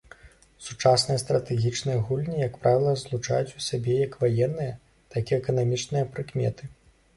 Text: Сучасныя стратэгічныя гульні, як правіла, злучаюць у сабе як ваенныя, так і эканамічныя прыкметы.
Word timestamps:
Сучасныя 0.67 1.19
стратэгічныя 1.23 1.97
гульні, 2.07 2.39
як 2.47 2.57
правіла, 2.63 2.95
злучаюць 3.03 3.55
у 3.61 3.63
сабе 3.67 3.99
як 4.07 4.19
ваенныя, 4.25 4.73
так 5.17 5.23
і 5.37 5.39
эканамічныя 5.41 6.11
прыкметы. 6.17 6.63